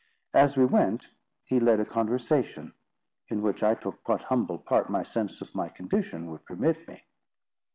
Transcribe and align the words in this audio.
As 0.33 0.57
we 0.57 0.65
went, 0.65 1.09
he 1.43 1.59
led 1.59 1.79
a 1.79 1.85
conversation, 1.85 2.73
in 3.27 3.43
which 3.43 3.61
I 3.61 3.75
took 3.75 4.09
what 4.09 4.23
humble 4.23 4.57
part 4.57 4.89
my 4.89 5.03
sense 5.03 5.41
of 5.41 5.53
my 5.53 5.69
condition 5.69 6.31
would 6.31 6.43
permit 6.43 6.87
me. 6.87 7.03